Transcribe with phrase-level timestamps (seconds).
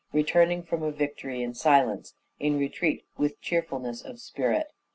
[0.11, 2.15] «returning from a victory (in) silence...
[2.39, 4.71] in retreat (with) cheerfulness of spirit."